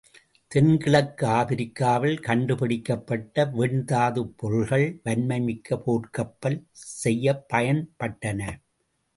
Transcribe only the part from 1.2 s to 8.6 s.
ஆப்பிரிக்காவில் கண்டுபிடிக்கப்பட்ட வெண்தாதுப் பொருள்கள், வன்மை மிக்க போர்க்கப்பல் செய்யப்பயன்பட்டன.